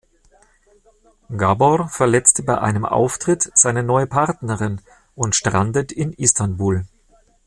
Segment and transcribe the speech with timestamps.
[1.37, 4.81] Gabor verletzt bei einem Auftritt seine neue Partnerin
[5.13, 6.85] und strandet in Istanbul.